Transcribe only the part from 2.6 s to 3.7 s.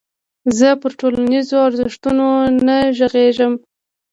نه غږېږم.